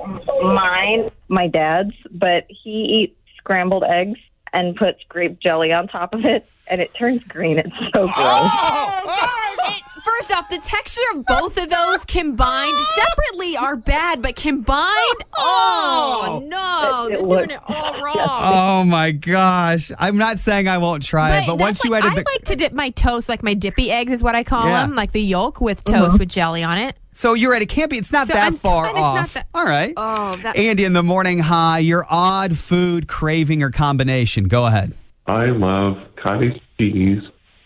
mine, 0.43 1.09
my 1.27 1.47
dad's, 1.47 1.93
but 2.11 2.45
he 2.49 2.71
eats 3.01 3.15
scrambled 3.37 3.83
eggs 3.83 4.19
and 4.53 4.75
puts 4.75 5.03
grape 5.09 5.39
jelly 5.39 5.71
on 5.73 5.87
top 5.87 6.13
of 6.13 6.23
it, 6.25 6.45
and 6.69 6.81
it 6.81 6.93
turns 6.93 7.23
green. 7.23 7.57
It's 7.59 7.75
so 7.93 8.05
gross. 8.05 8.15
Oh, 8.17 9.01
gosh. 9.05 9.77
It- 9.77 9.83
first 10.03 10.31
off, 10.31 10.49
the 10.49 10.57
texture 10.59 11.01
of 11.15 11.25
both 11.25 11.57
of 11.57 11.69
those 11.69 12.05
combined 12.05 12.75
separately 12.77 13.55
are 13.57 13.75
bad, 13.75 14.21
but 14.21 14.35
combined, 14.35 14.87
oh. 15.37 16.23
oh, 16.27 16.47
no, 16.47 17.07
It- 17.07 17.13
it 17.13 17.29
they're 17.29 17.37
doing 17.37 17.51
it 17.51 17.59
all 17.67 18.01
wrong. 18.03 18.15
Oh 18.17 18.83
my 18.83 19.11
gosh! 19.11 19.91
I'm 19.99 20.17
not 20.17 20.39
saying 20.39 20.67
I 20.67 20.77
won't 20.77 21.03
try 21.03 21.39
it, 21.39 21.47
but 21.47 21.59
once 21.59 21.77
that's 21.79 21.85
you 21.85 21.91
like, 21.91 22.03
added 22.03 22.19
I 22.19 22.21
the 22.23 22.29
like 22.35 22.43
to 22.45 22.55
dip 22.55 22.73
my 22.73 22.89
toast, 22.91 23.29
like 23.29 23.43
my 23.43 23.53
dippy 23.53 23.91
eggs 23.91 24.11
is 24.11 24.23
what 24.23 24.35
I 24.35 24.43
call 24.43 24.65
Yeah. 24.67 24.81
them, 24.85 24.95
like 24.95 25.11
the 25.11 25.21
yolk 25.21 25.61
with 25.61 25.87
uh-huh. 25.87 25.99
toast 26.05 26.19
with 26.19 26.29
jelly 26.29 26.63
on 26.63 26.77
it. 26.77 26.95
so 27.13 27.33
you're 27.33 27.51
right. 27.51 27.61
It 27.61 27.69
can't 27.69 27.89
be. 27.89 27.97
It's 27.97 28.11
not 28.11 28.27
So 28.27 28.33
that 28.33 28.45
I'm 28.47 28.53
far 28.53 28.85
fine, 28.85 28.91
it's 28.91 28.99
not 29.01 29.17
off. 29.19 29.33
that- 29.33 29.47
All 29.53 29.65
right. 29.65 29.93
Oh, 29.97 30.35
that- 30.37 30.55
Andy 30.55 30.83
in 30.85 30.93
the 30.93 31.03
morning 31.03 31.39
hi, 31.39 31.79
your 31.79 32.05
odd 32.09 32.57
food 32.57 33.07
craving 33.07 33.63
or 33.63 33.71
combination. 33.71 34.45
Go 34.47 34.65
ahead. 34.65 34.93
I 35.25 35.45
love 35.47 35.97
cottage 36.23 36.61
cheese 36.79 37.21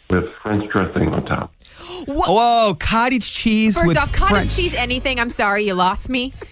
with 0.09 0.23
French 0.41 0.69
dressing 0.71 1.09
on 1.09 1.25
top. 1.25 1.53
Whoa, 2.07 2.23
oh, 2.27 2.69
oh, 2.69 2.77
cottage 2.79 3.31
cheese 3.31 3.75
First 3.75 3.87
with 3.87 3.97
off, 3.97 4.11
cottage 4.13 4.29
French. 4.35 4.55
cheese, 4.55 4.73
anything. 4.73 5.19
I'm 5.19 5.29
sorry, 5.29 5.63
you 5.65 5.73
lost 5.73 6.09
me. 6.09 6.33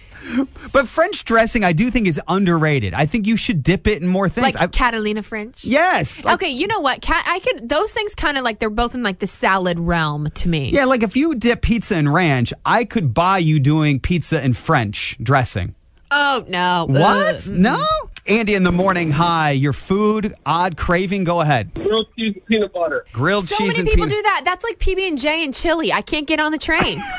But 0.72 0.86
French 0.86 1.24
dressing, 1.24 1.64
I 1.64 1.72
do 1.72 1.90
think 1.90 2.06
is 2.06 2.20
underrated. 2.28 2.92
I 2.92 3.06
think 3.06 3.26
you 3.26 3.38
should 3.38 3.62
dip 3.62 3.86
it 3.86 4.02
in 4.02 4.06
more 4.06 4.28
things. 4.28 4.54
Like 4.54 4.60
I- 4.60 4.66
Catalina 4.66 5.22
French. 5.22 5.64
yes. 5.64 6.22
like- 6.24 6.34
Okay, 6.34 6.50
you 6.50 6.66
know 6.66 6.78
what? 6.80 7.00
Cat, 7.00 7.24
I 7.26 7.38
could. 7.40 7.66
Those 7.68 7.92
things 7.92 8.14
kind 8.14 8.36
of 8.36 8.44
like 8.44 8.58
they're 8.58 8.68
both 8.68 8.94
in 8.94 9.02
like 9.02 9.18
the 9.18 9.26
salad 9.26 9.80
realm 9.80 10.28
to 10.30 10.48
me. 10.48 10.68
Yeah, 10.70 10.84
like 10.84 11.02
if 11.02 11.16
you 11.16 11.34
dip 11.34 11.62
pizza 11.62 11.96
in 11.98 12.06
ranch, 12.08 12.52
I 12.66 12.84
could 12.84 13.14
buy 13.14 13.38
you 13.38 13.58
doing 13.58 13.98
pizza 13.98 14.44
in 14.44 14.52
French 14.52 15.16
dressing. 15.22 15.74
Oh 16.10 16.44
no. 16.48 16.86
What? 16.90 17.36
Ugh. 17.48 17.52
No? 17.56 17.82
Andy 18.30 18.54
in 18.54 18.62
the 18.62 18.70
morning 18.70 19.10
Hi, 19.10 19.50
your 19.50 19.72
food 19.72 20.34
odd 20.46 20.76
craving. 20.76 21.24
Go 21.24 21.40
ahead. 21.40 21.74
grilled 21.74 22.06
cheese 22.16 22.34
and 22.36 22.46
peanut 22.46 22.72
butter. 22.72 23.04
Grilled 23.12 23.42
So 23.44 23.56
cheese 23.56 23.76
many 23.76 23.80
and 23.80 23.88
people 23.88 24.06
peanut. 24.06 24.18
do 24.18 24.22
that. 24.22 24.42
That's 24.44 24.62
like 24.62 24.78
PB 24.78 25.08
and 25.08 25.18
J 25.18 25.44
and 25.44 25.52
chili. 25.52 25.92
I 25.92 26.00
can't 26.00 26.28
get 26.28 26.38
on 26.38 26.52
the 26.52 26.58
train. 26.58 27.00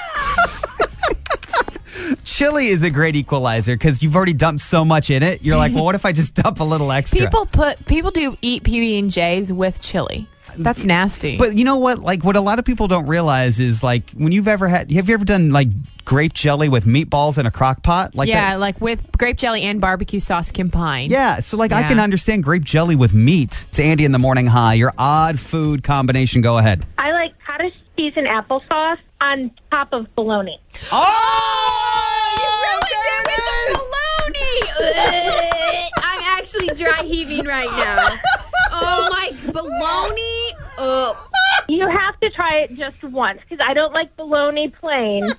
Chili 2.24 2.68
is 2.68 2.84
a 2.84 2.90
great 2.90 3.16
equalizer 3.16 3.76
because 3.76 4.02
you've 4.02 4.16
already 4.16 4.34
dumped 4.34 4.62
so 4.62 4.84
much 4.86 5.10
in 5.12 5.22
it. 5.22 5.44
You're 5.44 5.58
like, 5.58 5.74
well, 5.74 5.84
what 5.84 5.94
if 5.96 6.06
I 6.06 6.12
just 6.14 6.34
dump 6.42 6.60
a 6.62 6.64
little 6.64 6.92
extra? 6.92 7.20
people 7.20 7.46
put 7.46 7.86
people 7.86 8.10
do 8.10 8.36
eat 8.42 8.64
PB 8.64 8.98
and 9.00 9.12
J's 9.12 9.52
with 9.54 9.82
chili. 9.82 10.28
That's 10.58 10.86
nasty. 10.86 11.38
But 11.38 11.58
you 11.58 11.66
know 11.66 11.78
what? 11.78 12.00
Like, 12.00 12.24
what 12.24 12.36
a 12.36 12.42
lot 12.42 12.60
of 12.60 12.66
people 12.66 12.88
don't 12.88 13.08
realize 13.08 13.60
is 13.60 13.84
like 13.84 14.12
when 14.12 14.32
you've 14.32 14.48
ever 14.48 14.68
had, 14.68 14.92
have 14.92 15.08
you 15.08 15.14
ever 15.14 15.26
done 15.26 15.52
like 15.52 15.68
grape 16.06 16.34
jelly 16.34 16.70
with 16.70 16.86
meatballs 16.86 17.38
in 17.38 17.46
a 17.46 17.52
crock 17.52 17.84
pot? 17.84 18.16
Like 18.16 18.28
yeah, 18.28 18.52
that? 18.52 18.60
like 18.60 18.82
with 18.82 19.04
grape 19.18 19.38
jelly 19.38 19.64
and 19.64 19.80
barbecue 19.80 20.20
sauce 20.20 20.52
combined. 20.52 21.12
Yeah, 21.12 21.40
so 21.40 21.58
like 21.58 21.72
I 21.72 21.84
can 21.84 22.00
understand 22.00 22.44
grape 22.44 22.64
jelly 22.64 22.96
with 22.96 23.14
meat. 23.14 23.66
It's 23.70 23.80
Andy 23.80 24.06
in 24.06 24.12
the 24.12 24.20
morning 24.20 24.48
hi. 24.48 24.74
Your 24.76 24.94
odd 24.98 25.40
food 25.40 25.84
combination. 25.84 26.42
Go 26.42 26.58
ahead. 26.58 26.86
I 26.98 27.12
like 27.12 27.34
cottage 27.46 27.74
cheese 27.98 28.14
and 28.16 28.28
applesauce 28.28 28.98
on 29.22 29.52
top 29.72 29.90
of 29.94 30.08
bologna. 30.16 30.60
Oh, 30.92 32.38
you 32.38 32.50
ruined 32.68 32.92
it 32.92 33.28
with 33.28 33.68
the 33.68 33.78
bologna. 33.78 35.90
I'm 35.98 36.22
actually 36.40 36.68
dry 36.76 37.04
heaving 37.06 37.46
right 37.46 37.72
now. 37.72 38.18
Oh 38.82 39.08
my 39.12 39.52
bologna. 39.52 40.58
Oh, 40.78 41.30
You 41.68 41.88
have 41.88 42.20
to 42.20 42.30
try 42.32 42.60
it 42.60 42.76
just 42.76 43.04
once 43.04 43.40
because 43.48 43.66
I 43.68 43.74
don't 43.74 43.94
like 43.94 44.16
bologna 44.16 44.70
plain. 44.70 45.32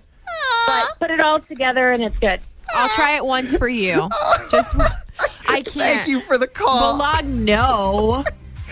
but 0.66 0.98
put 0.98 1.10
it 1.10 1.20
all 1.20 1.40
together 1.40 1.92
and 1.92 2.02
it's 2.02 2.18
good. 2.18 2.40
I'll 2.74 2.88
try 2.90 3.16
it 3.16 3.24
once 3.24 3.56
for 3.56 3.68
you. 3.68 4.08
Just 4.50 4.76
I 5.48 5.62
can't. 5.62 5.66
Thank 5.66 6.08
you 6.08 6.20
for 6.20 6.38
the 6.38 6.46
call. 6.46 6.96
Bologna, 6.96 7.28
no. 7.28 8.24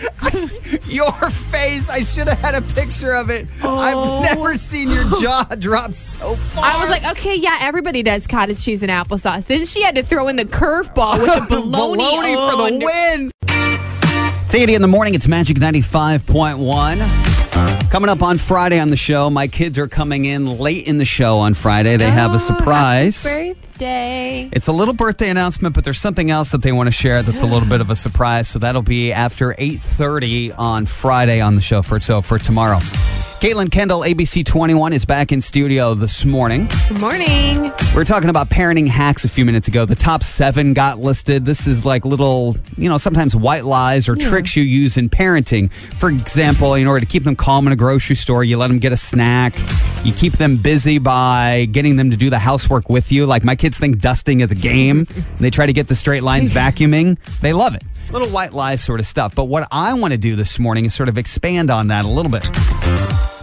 Your 0.87 1.11
face. 1.11 1.87
I 1.89 2.01
should 2.01 2.27
have 2.27 2.39
had 2.39 2.55
a 2.55 2.61
picture 2.73 3.13
of 3.13 3.29
it. 3.29 3.47
I've 3.63 3.95
oh. 3.95 4.21
never 4.21 4.57
seen 4.57 4.89
your 4.89 5.03
jaw 5.21 5.43
drop 5.59 5.93
so 5.93 6.35
far. 6.35 6.65
I 6.65 6.79
was 6.79 6.89
like, 6.89 7.05
okay, 7.17 7.35
yeah, 7.35 7.57
everybody 7.61 8.01
does 8.01 8.25
cottage 8.25 8.63
cheese 8.63 8.81
and 8.81 8.91
applesauce. 8.91 9.45
Then 9.45 9.65
she 9.65 9.83
had 9.83 9.95
to 9.95 10.03
throw 10.03 10.27
in 10.27 10.37
the 10.37 10.45
curveball 10.45 11.21
with 11.21 11.49
the 11.49 11.55
bologna, 11.55 12.03
Baloney 12.03 12.51
for 12.51 12.57
the 12.57 12.85
win. 12.85 13.31
It's 14.51 14.59
Andy 14.59 14.75
in 14.75 14.81
the 14.81 14.87
morning. 14.89 15.15
It's 15.15 15.29
Magic 15.29 15.55
95.1. 15.59 17.89
Coming 17.89 18.09
up 18.09 18.21
on 18.21 18.37
Friday 18.37 18.81
on 18.81 18.89
the 18.89 18.97
show, 18.97 19.29
my 19.29 19.47
kids 19.47 19.79
are 19.79 19.87
coming 19.87 20.25
in 20.25 20.59
late 20.59 20.87
in 20.87 20.97
the 20.97 21.05
show 21.05 21.39
on 21.39 21.53
Friday. 21.53 21.95
They 21.95 22.11
have 22.11 22.31
Oh, 22.31 22.35
a 22.35 22.39
surprise. 22.39 23.23
happy 23.23 23.53
birthday. 23.53 24.49
It's 24.51 24.67
a 24.67 24.73
little 24.73 24.93
birthday 24.93 25.29
announcement, 25.29 25.73
but 25.73 25.85
there's 25.85 26.01
something 26.01 26.31
else 26.31 26.51
that 26.51 26.63
they 26.63 26.73
want 26.73 26.87
to 26.87 26.91
share 26.91 27.23
that's 27.23 27.41
a 27.41 27.45
little 27.45 27.69
bit 27.69 27.79
of 27.79 27.89
a 27.89 27.95
surprise. 27.95 28.49
So 28.49 28.59
that'll 28.59 28.81
be 28.81 29.13
after 29.13 29.55
8:30 29.57 30.51
on 30.57 30.85
Friday 30.85 31.39
on 31.39 31.55
the 31.55 31.61
show 31.61 31.81
for 31.81 32.01
so 32.01 32.21
for 32.21 32.37
tomorrow. 32.37 32.79
Caitlin 33.41 33.71
Kendall, 33.71 34.01
ABC 34.01 34.45
21, 34.45 34.93
is 34.93 35.03
back 35.03 35.31
in 35.31 35.41
studio 35.41 35.95
this 35.95 36.25
morning. 36.25 36.69
Good 36.87 37.01
morning. 37.01 37.63
We 37.63 37.95
were 37.95 38.05
talking 38.05 38.29
about 38.29 38.51
parenting 38.51 38.85
hacks 38.85 39.25
a 39.25 39.29
few 39.29 39.45
minutes 39.45 39.67
ago. 39.67 39.83
The 39.83 39.95
top 39.95 40.21
seven 40.21 40.75
got 40.75 40.99
listed. 40.99 41.43
This 41.43 41.65
is 41.65 41.83
like 41.83 42.05
little, 42.05 42.55
you 42.77 42.87
know, 42.87 42.99
sometimes 42.99 43.35
white 43.35 43.65
lies 43.65 44.07
or 44.07 44.15
tricks 44.15 44.55
you 44.55 44.61
use 44.61 44.95
in 44.95 45.09
parenting. 45.09 45.73
For 45.73 46.09
example, 46.09 46.75
in 46.75 46.85
order 46.85 46.99
to 46.99 47.11
keep 47.11 47.23
them 47.23 47.35
calm 47.35 47.65
in 47.65 47.73
a 47.73 47.75
grocery 47.75 48.15
store, 48.15 48.43
you 48.43 48.57
let 48.57 48.67
them 48.67 48.77
get 48.77 48.91
a 48.91 48.97
snack. 48.97 49.57
You 50.05 50.13
keep 50.13 50.33
them 50.33 50.57
busy 50.57 50.99
by 50.99 51.67
getting 51.71 51.95
them 51.95 52.11
to 52.11 52.17
do 52.17 52.29
the 52.29 52.37
housework 52.37 52.89
with 52.89 53.11
you. 53.11 53.25
Like 53.25 53.43
my 53.43 53.55
kids 53.55 53.75
think 53.75 53.97
dusting 53.97 54.41
is 54.41 54.51
a 54.51 54.55
game. 54.55 54.99
and 54.99 55.07
they 55.39 55.49
try 55.49 55.65
to 55.65 55.73
get 55.73 55.87
the 55.87 55.95
straight 55.95 56.21
lines 56.21 56.51
vacuuming. 56.53 57.17
They 57.39 57.53
love 57.53 57.73
it. 57.73 57.81
Little 58.11 58.29
white 58.29 58.53
lies 58.53 58.83
sort 58.83 58.99
of 58.99 59.05
stuff. 59.05 59.35
But 59.35 59.45
what 59.45 59.67
I 59.71 59.93
want 59.93 60.11
to 60.13 60.17
do 60.17 60.35
this 60.35 60.59
morning 60.59 60.85
is 60.85 60.93
sort 60.93 61.09
of 61.09 61.17
expand 61.17 61.71
on 61.71 61.87
that 61.87 62.05
a 62.05 62.09
little 62.09 62.31
bit 62.31 62.47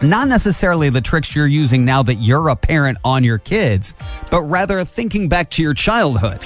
not 0.03 0.29
necessarily 0.29 0.91
the 0.91 1.01
tricks 1.01 1.35
you're 1.35 1.47
using 1.47 1.85
now 1.85 2.03
that 2.03 2.17
you're 2.17 2.49
a 2.49 2.57
parent 2.57 2.99
on 3.05 3.25
your 3.25 3.39
kids, 3.39 3.95
but 4.31 4.43
rather 4.43 4.85
thinking 4.85 5.29
back 5.29 5.51
to 5.51 5.63
your 5.63 5.75
childhood. 5.75 6.45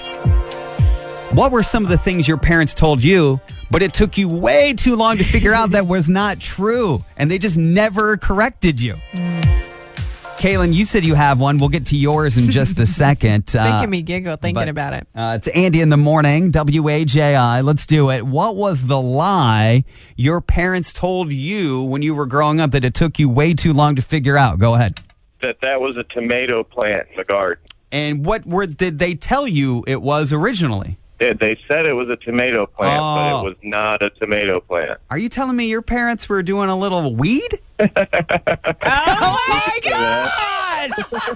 What 1.33 1.53
were 1.53 1.63
some 1.63 1.85
of 1.85 1.91
the 1.91 1.99
things 1.99 2.29
your 2.29 2.37
parents 2.37 2.75
told 2.75 3.03
you, 3.03 3.41
but 3.71 3.83
it 3.83 3.95
took 3.95 4.19
you 4.19 4.29
way 4.29 4.75
too 4.75 4.97
long 4.97 5.17
to 5.19 5.25
figure 5.25 5.55
out 5.55 5.71
that 5.71 5.87
was 5.87 6.09
not 6.09 6.41
true, 6.41 7.05
and 7.17 7.31
they 7.31 7.39
just 7.39 7.59
never 7.59 8.17
corrected 8.17 8.81
you? 8.81 8.97
Caitlin, 10.43 10.75
you 10.75 10.85
said 10.85 11.05
you 11.05 11.15
have 11.15 11.39
one. 11.39 11.59
We'll 11.59 11.69
get 11.69 11.87
to 11.87 11.97
yours 11.97 12.37
in 12.37 12.51
just 12.51 12.81
a 12.81 12.87
second. 13.05 13.45
It's 13.45 13.55
making 13.55 13.91
me 13.91 14.03
giggle 14.03 14.35
thinking 14.35 14.55
but- 14.55 14.69
about 14.69 14.93
it. 14.93 15.07
Uh, 15.15 15.35
it's 15.37 15.47
Andy 15.47 15.81
in 15.81 15.89
the 15.89 15.97
morning, 15.97 16.51
WAJI. 16.51 17.63
Let's 17.63 17.87
do 17.87 18.11
it. 18.11 18.27
What 18.27 18.57
was 18.57 18.89
the 18.89 19.01
lie 19.01 19.85
your 20.17 20.41
parents 20.41 20.93
told 20.93 21.33
you 21.33 21.81
when 21.85 22.03
you 22.03 22.13
were 22.17 22.27
growing 22.27 22.61
up 22.61 22.73
that 22.73 22.85
it 22.85 22.93
took 22.93 23.21
you 23.21 23.29
way 23.29 23.55
too 23.55 23.73
long 23.73 23.95
to 23.95 24.03
figure 24.03 24.37
out? 24.37 24.59
Go 24.59 24.75
ahead. 24.75 24.99
that 25.43 25.59
that 25.63 25.81
was 25.81 25.97
a 25.97 26.03
tomato 26.13 26.65
plant 26.65 27.07
in 27.13 27.19
the 27.19 27.25
garden. 27.25 27.63
And 27.93 28.27
what 28.27 28.45
were 28.45 28.67
did 28.67 28.99
they 28.99 29.15
tell 29.15 29.47
you 29.47 29.85
it 29.87 30.03
was 30.03 30.33
originally? 30.33 30.99
They, 31.23 31.33
they 31.35 31.61
said 31.69 31.87
it 31.87 31.93
was 31.93 32.09
a 32.09 32.17
tomato 32.17 32.67
plant, 32.67 33.01
Oh. 33.01 33.15
but 33.15 33.29
it 33.29 33.33
oh. 33.33 33.43
was 33.45 33.55
not 33.63 34.03
a 34.03 34.11
tomato 34.11 34.59
plant. 34.61 34.99
Are 35.09 35.19
you 35.19 35.29
telling 35.29 35.55
me 35.57 35.67
your 35.67 35.83
parents 35.83 36.29
were 36.29 36.43
doing 36.43 36.69
a 36.69 36.77
little 36.77 37.15
weed? 37.15 37.61
Oh 38.85 39.39
my 39.49 39.81
gosh! 40.89 41.29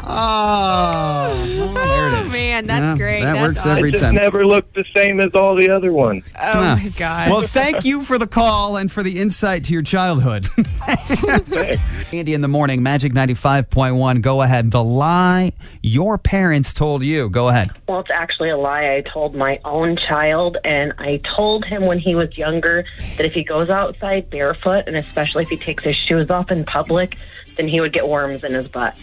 Oh, 0.10 1.28
well, 1.58 1.74
there 1.74 2.08
it 2.08 2.14
oh, 2.14 2.26
is. 2.26 2.32
man, 2.32 2.66
that's 2.66 2.98
great. 2.98 3.22
That 3.22 3.34
That's 3.34 3.46
works 3.48 3.60
awesome. 3.60 3.78
every 3.78 3.88
It 3.90 3.92
just 3.92 4.04
time. 4.04 4.14
never 4.14 4.46
looked 4.46 4.74
the 4.74 4.84
same 4.94 5.20
as 5.20 5.30
all 5.34 5.54
the 5.54 5.70
other 5.70 5.92
ones. 5.92 6.24
Oh 6.40 6.60
Yeah. 6.60 6.74
my 6.76 6.88
god. 6.96 7.30
Well, 7.30 7.40
thank 7.42 7.84
you 7.84 8.02
for 8.02 8.18
the 8.18 8.26
call 8.26 8.76
and 8.76 8.90
for 8.90 9.02
the 9.02 9.20
insight 9.20 9.64
to 9.64 9.72
your 9.72 9.82
childhood. 9.82 10.46
Andy 12.12 12.34
in 12.34 12.40
the 12.40 12.48
morning, 12.48 12.82
Magic 12.82 13.12
95.1. 13.12 14.22
Go 14.22 14.42
ahead. 14.42 14.70
The 14.70 14.82
lie 14.82 15.52
your 15.82 16.18
parents 16.18 16.72
told 16.72 17.02
you. 17.02 17.28
Go 17.28 17.48
ahead. 17.48 17.70
Well, 17.88 18.00
it's 18.00 18.10
actually 18.10 18.50
a 18.50 18.56
lie 18.56 18.94
I 18.96 19.02
told 19.12 19.34
my 19.34 19.60
own 19.64 19.96
child, 20.08 20.56
and 20.64 20.92
I 20.98 21.20
told 21.36 21.64
him 21.64 21.84
when 21.86 21.98
he 21.98 22.14
was 22.14 22.36
younger 22.36 22.84
that 23.16 23.26
if 23.26 23.34
he 23.34 23.44
goes 23.44 23.70
outside 23.70 24.30
barefoot, 24.30 24.84
and 24.86 24.96
especially 24.96 25.44
if 25.44 25.48
he 25.50 25.56
takes 25.56 25.84
his 25.84 25.96
shoes 25.96 26.30
off 26.30 26.50
in 26.50 26.64
public, 26.64 27.16
then 27.58 27.68
he 27.68 27.80
would 27.80 27.92
get 27.92 28.08
worms 28.08 28.42
in 28.44 28.54
his 28.54 28.68
butt. 28.68 28.94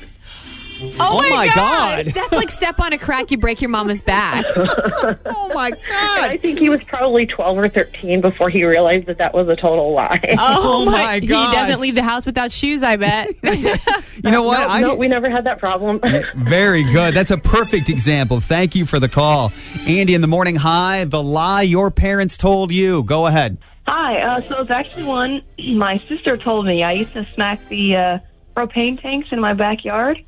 oh, 0.82 0.96
Oh 1.00 1.22
my, 1.30 1.30
my 1.30 1.46
gosh. 1.48 2.06
God. 2.06 2.14
That's 2.14 2.32
like 2.32 2.50
step 2.50 2.80
on 2.80 2.92
a 2.94 2.98
crack, 2.98 3.30
you 3.32 3.38
break 3.38 3.62
your 3.62 3.70
mama's 3.70 4.02
back. 4.02 4.46
Oh, 5.28 5.52
my 5.54 5.68
And 5.68 6.32
I 6.32 6.38
think 6.38 6.60
he 6.60 6.70
was 6.70 6.84
probably 6.84 7.26
12 7.26 7.58
or 7.58 7.70
13 7.70 8.20
before 8.22 8.50
he 8.50 8.66
realized 8.66 9.06
that 9.06 9.18
that 9.20 9.34
was 9.34 9.48
a 9.48 9.56
total 9.56 9.94
lie. 9.94 10.36
Oh, 10.40 10.86
my 10.86 11.20
god. 11.20 11.22
He 11.22 11.56
doesn't 11.56 11.80
leave 11.80 11.96
the 11.96 12.04
house 12.04 12.26
without 12.26 12.52
shoes, 12.52 12.82
I 12.84 12.96
bet. 12.98 13.30
You 14.24 14.32
know 14.32 14.44
what? 14.44 14.60
no, 14.60 14.68
I 14.68 14.82
no, 14.82 14.96
we 14.96 15.08
never 15.08 15.30
had 15.30 15.44
that 15.44 15.60
problem. 15.60 16.00
Very 16.36 16.84
good. 16.84 17.14
That's 17.14 17.30
a 17.32 17.38
perfect 17.38 17.90
example. 17.90 18.40
Thank 18.40 18.74
you 18.74 18.86
for 18.86 19.00
the 19.00 19.10
call. 19.10 19.52
Andy 19.88 20.16
in 20.16 20.22
the 20.22 20.28
morning. 20.28 20.56
Hi. 20.56 21.04
The 21.06 21.22
lie 21.22 21.62
your 21.62 21.92
parents 21.92 22.36
told 22.38 22.72
you. 22.72 23.04
Go 23.04 23.28
ahead. 23.28 23.58
Hi, 23.88 24.20
uh, 24.20 24.42
so 24.42 24.62
it's 24.62 24.72
actually 24.72 25.04
one 25.04 25.44
my 25.60 25.98
sister 26.00 26.38
told 26.38 26.66
me. 26.66 26.82
I 26.82 26.94
used 26.94 27.14
to 27.14 27.28
smack 27.36 27.60
the 27.70 27.96
uh, 27.96 28.20
propane 28.56 29.02
tanks 29.02 29.30
in 29.32 29.40
my 29.40 29.54
backyard. 29.54 30.24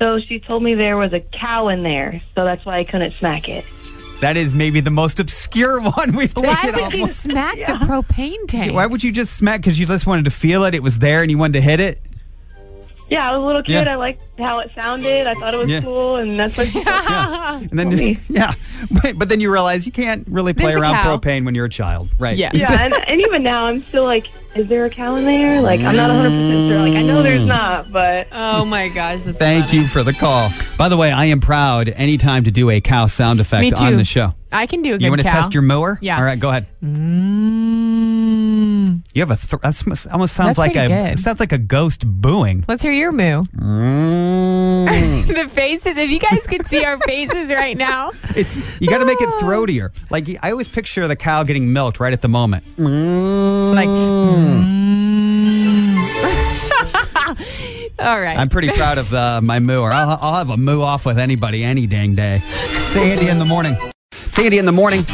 So 0.00 0.18
she 0.18 0.40
told 0.40 0.62
me 0.62 0.74
there 0.74 0.96
was 0.96 1.12
a 1.12 1.20
cow 1.20 1.68
in 1.68 1.82
there, 1.82 2.22
so 2.34 2.44
that's 2.44 2.64
why 2.64 2.78
I 2.78 2.84
couldn't 2.84 3.12
smack 3.14 3.48
it. 3.48 3.64
That 4.20 4.36
is 4.36 4.54
maybe 4.54 4.80
the 4.80 4.90
most 4.90 5.20
obscure 5.20 5.80
one 5.96 6.12
we've 6.16 6.34
taken. 6.34 6.50
Why 6.50 6.82
would 6.82 6.92
you 6.94 7.00
almost- 7.00 7.20
smack 7.20 7.56
the 7.58 7.74
propane 7.86 8.46
tank? 8.48 8.72
Why 8.72 8.86
would 8.86 9.02
you 9.04 9.12
just 9.12 9.36
smack? 9.36 9.60
Because 9.60 9.78
you 9.78 9.86
just 9.86 10.06
wanted 10.06 10.24
to 10.24 10.30
feel 10.30 10.64
it. 10.64 10.74
It 10.74 10.82
was 10.82 10.98
there, 10.98 11.22
and 11.22 11.30
you 11.30 11.38
wanted 11.38 11.54
to 11.54 11.60
hit 11.60 11.80
it. 11.80 12.00
Yeah, 13.10 13.28
I 13.28 13.36
was 13.36 13.42
a 13.42 13.46
little 13.46 13.62
kid. 13.62 13.72
Yeah. 13.72 13.92
I 13.92 13.96
liked 13.96 14.22
how 14.38 14.60
it 14.60 14.70
sounded. 14.74 15.26
I 15.26 15.34
thought 15.34 15.52
it 15.52 15.56
was 15.56 15.68
Yeah. 15.68 15.80
cool, 15.80 16.16
and 16.16 16.38
that's 16.38 16.56
what 16.56 16.68
she 16.68 16.82
told 16.82 16.86
me. 16.86 17.68
And 17.70 17.78
then, 17.78 18.16
yeah, 18.28 18.54
but, 19.02 19.18
but 19.18 19.28
then 19.28 19.40
you 19.40 19.52
realize 19.52 19.84
you 19.84 19.90
can't 19.92 20.26
really 20.28 20.52
play 20.54 20.70
There's 20.70 20.80
around 20.80 20.94
cow. 20.94 21.16
propane 21.16 21.44
when 21.44 21.56
you're 21.56 21.66
a 21.66 21.70
child, 21.70 22.08
right? 22.20 22.38
Yeah. 22.38 22.52
Yeah, 22.54 22.84
and, 22.84 22.94
and 23.08 23.20
even 23.20 23.42
now 23.42 23.66
I'm 23.66 23.82
still 23.86 24.04
like, 24.04 24.28
is 24.54 24.68
there 24.68 24.84
a 24.84 24.90
cow 24.90 25.16
in 25.16 25.24
there? 25.24 25.60
Like, 25.60 25.80
I'm 25.80 25.96
not 25.96 26.10
100% 26.10 26.68
sure. 26.68 26.78
Like, 26.78 26.96
I 26.96 27.02
know 27.02 27.22
there's 27.22 27.42
mm. 27.42 27.46
not, 27.46 27.92
but 27.92 28.28
Oh 28.32 28.64
my 28.64 28.88
gosh. 28.88 29.24
That's 29.24 29.38
Thank 29.38 29.66
funny. 29.66 29.78
you 29.78 29.86
for 29.86 30.02
the 30.02 30.12
call. 30.12 30.50
By 30.78 30.88
the 30.88 30.96
way, 30.96 31.10
I 31.12 31.26
am 31.26 31.40
proud 31.40 31.88
anytime 31.88 32.44
to 32.44 32.50
do 32.50 32.70
a 32.70 32.80
cow 32.80 33.06
sound 33.06 33.40
effect 33.40 33.62
Me 33.62 33.70
too. 33.70 33.76
on 33.76 33.96
the 33.96 34.04
show. 34.04 34.30
I 34.52 34.66
can 34.66 34.82
do 34.82 34.90
a 34.94 34.98
good 34.98 35.02
You 35.02 35.10
want 35.10 35.22
to 35.22 35.28
test 35.28 35.54
your 35.54 35.62
mower? 35.62 35.98
Yeah. 36.00 36.16
All 36.16 36.24
right, 36.24 36.38
go 36.38 36.50
ahead. 36.50 36.66
Mm. 36.82 38.09
Mm. 38.90 39.04
You 39.14 39.22
have 39.22 39.30
a 39.30 39.36
th- 39.36 39.60
that's 39.62 40.06
almost 40.06 40.34
sounds 40.34 40.56
That's 40.56 40.58
like 40.58 40.76
a 40.76 40.88
good. 40.88 41.12
it 41.12 41.18
sounds 41.18 41.40
like 41.40 41.52
a 41.52 41.58
ghost 41.58 42.06
booing. 42.06 42.64
Let's 42.68 42.82
hear 42.82 42.92
your 42.92 43.12
moo. 43.12 43.42
Mm. 43.42 45.26
the 45.34 45.48
faces. 45.48 45.96
If 45.96 46.10
you 46.10 46.18
guys 46.18 46.46
could 46.46 46.66
see 46.66 46.84
our 46.84 46.98
faces 46.98 47.50
right 47.50 47.76
now. 47.76 48.12
it's 48.36 48.56
you 48.80 48.88
got 48.88 48.98
to 48.98 49.06
make 49.06 49.20
it 49.20 49.28
throatier. 49.40 49.90
Like 50.10 50.28
I 50.42 50.50
always 50.50 50.68
picture 50.68 51.06
the 51.08 51.16
cow 51.16 51.42
getting 51.42 51.72
milked 51.72 52.00
right 52.00 52.12
at 52.12 52.20
the 52.20 52.28
moment. 52.28 52.64
Mm. 52.76 53.74
Like. 53.74 53.88
All 58.00 58.20
right. 58.20 58.38
I'm 58.38 58.48
pretty 58.48 58.70
proud 58.70 58.96
of 58.98 59.12
uh, 59.12 59.40
my 59.42 59.58
moo. 59.60 59.80
Or 59.80 59.92
I'll, 59.92 60.18
I'll 60.20 60.34
have 60.36 60.50
a 60.50 60.56
moo 60.56 60.80
off 60.80 61.04
with 61.04 61.18
anybody 61.18 61.62
any 61.64 61.86
dang 61.86 62.14
day. 62.14 62.40
Say 62.88 63.12
Andy 63.12 63.28
in 63.28 63.38
the 63.38 63.44
morning. 63.44 63.76
Say 64.30 64.46
Andy 64.46 64.58
in 64.58 64.64
the 64.64 64.72
morning. 64.72 65.04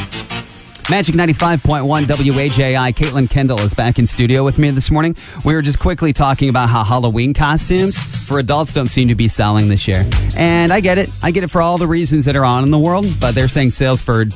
Magic 0.89 1.17
95.1 1.17 2.05
WAJI. 2.05 2.95
Caitlin 2.95 3.29
Kendall 3.29 3.59
is 3.61 3.75
back 3.75 3.99
in 3.99 4.07
studio 4.07 4.45
with 4.45 4.57
me 4.57 4.71
this 4.71 4.89
morning. 4.89 5.17
We 5.45 5.53
were 5.53 5.63
just 5.63 5.81
quickly 5.81 6.13
talking 6.13 6.49
about 6.49 6.69
how 6.69 6.85
Halloween 6.85 7.35
costumes 7.35 7.99
for 7.99 8.39
adults 8.39 8.73
don't 8.73 8.87
seem 8.87 9.09
to 9.09 9.17
be 9.17 9.27
selling 9.27 9.69
this 9.69 9.89
year. 9.89 10.09
And 10.37 10.73
I 10.73 10.79
get 10.79 10.97
it. 10.97 11.11
I 11.25 11.33
get 11.33 11.43
it 11.43 11.51
for 11.51 11.61
all 11.61 11.77
the 11.77 11.89
reasons 11.89 12.25
that 12.27 12.37
are 12.37 12.45
on 12.45 12.63
in 12.63 12.71
the 12.71 12.79
world, 12.79 13.05
but 13.21 13.35
they're 13.35 13.49
saying 13.49 13.73
sales 13.73 14.01
for 14.01 14.27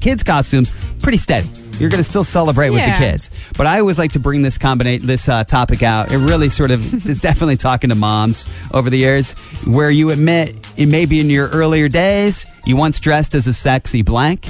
kids' 0.00 0.24
costumes 0.24 0.72
pretty 0.98 1.18
steady. 1.18 1.48
You're 1.78 1.90
going 1.90 2.02
to 2.02 2.08
still 2.08 2.24
celebrate 2.24 2.70
with 2.70 2.84
the 2.84 2.96
kids. 2.98 3.30
But 3.56 3.68
I 3.68 3.78
always 3.78 3.98
like 3.98 4.12
to 4.12 4.18
bring 4.18 4.42
this 4.42 4.58
combinate 4.58 5.02
this 5.02 5.28
uh, 5.28 5.44
topic 5.44 5.84
out. 5.84 6.10
It 6.10 6.18
really 6.18 6.48
sort 6.48 6.72
of 6.72 7.06
is 7.08 7.20
definitely 7.20 7.56
talking 7.56 7.88
to 7.90 7.96
moms 7.96 8.52
over 8.74 8.90
the 8.90 8.98
years, 8.98 9.34
where 9.64 9.90
you 9.90 10.10
admit 10.10 10.56
it 10.76 10.86
may 10.86 11.06
be 11.06 11.20
in 11.20 11.30
your 11.30 11.48
earlier 11.50 11.88
days 11.88 12.46
you 12.66 12.76
once 12.76 12.98
dressed 12.98 13.34
as 13.34 13.46
a 13.46 13.54
sexy 13.54 14.02
blank, 14.02 14.46